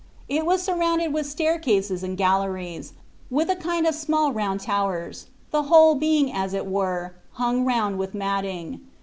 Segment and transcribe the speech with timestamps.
[0.27, 2.93] It was sur rounded with staircases and galleries,
[3.29, 7.99] with a kind of small round towers, the whole being as it were hung round
[7.99, 8.81] with matting.